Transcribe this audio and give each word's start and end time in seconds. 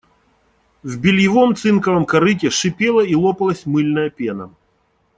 В 0.81 0.97
бельевом 0.99 1.55
цинковом 1.55 2.07
корыте 2.07 2.49
шипела 2.49 3.01
и 3.01 3.13
лопалась 3.13 3.67
мыльная 3.67 4.09
пена. 4.09 4.49